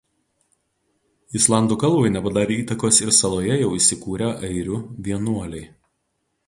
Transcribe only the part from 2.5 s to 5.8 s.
įtakos ir saloje jau įsikūrę airių vienuoliai.